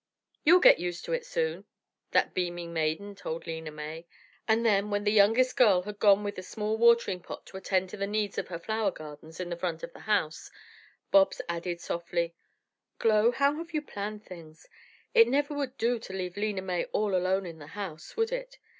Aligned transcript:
"You'll 0.43 0.61
get 0.61 0.79
used 0.79 1.05
to 1.05 1.13
it 1.13 1.27
soon," 1.27 1.63
that 2.09 2.33
beaming 2.33 2.73
maiden 2.73 3.13
told 3.13 3.45
Lena 3.45 3.69
May, 3.69 4.07
and 4.47 4.65
then, 4.65 4.89
when 4.89 5.03
the 5.03 5.11
youngest 5.11 5.55
girl 5.55 5.83
had 5.83 5.99
gone 5.99 6.23
with 6.23 6.39
a 6.39 6.41
small 6.41 6.75
watering 6.75 7.19
pot 7.19 7.45
to 7.45 7.57
attend 7.57 7.91
to 7.91 7.97
the 7.97 8.07
needs 8.07 8.39
of 8.39 8.47
her 8.47 8.57
flower 8.57 8.89
gardens 8.89 9.39
at 9.39 9.47
the 9.51 9.55
front 9.55 9.83
of 9.83 9.93
the 9.93 9.99
house, 10.09 10.49
Bobs 11.11 11.39
added 11.47 11.81
softly: 11.81 12.33
"Glow, 12.97 13.29
how 13.29 13.57
have 13.57 13.75
you 13.75 13.83
planned 13.83 14.25
things? 14.25 14.67
It 15.13 15.27
never 15.27 15.53
would 15.53 15.77
do 15.77 15.99
to 15.99 16.13
leave 16.13 16.35
Lena 16.35 16.63
May 16.63 16.85
all 16.85 17.13
alone 17.15 17.45
in 17.45 17.59
the 17.59 17.67
house, 17.67 18.17
would 18.17 18.31
it? 18.31 18.57